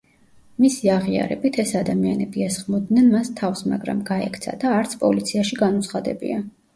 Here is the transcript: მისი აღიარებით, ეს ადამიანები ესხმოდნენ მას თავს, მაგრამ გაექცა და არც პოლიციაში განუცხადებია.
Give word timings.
მისი 0.61 0.87
აღიარებით, 0.91 1.57
ეს 1.63 1.73
ადამიანები 1.81 2.45
ესხმოდნენ 2.45 3.11
მას 3.17 3.29
თავს, 3.41 3.61
მაგრამ 3.73 3.99
გაექცა 4.07 4.55
და 4.65 4.73
არც 4.79 4.97
პოლიციაში 5.05 5.59
განუცხადებია. 5.61 6.39